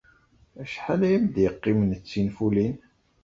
Acḥal 0.61 1.01
ay 1.07 1.13
am-d-yeqqimen 1.17 1.91
d 2.01 2.03
tinfulin? 2.09 2.75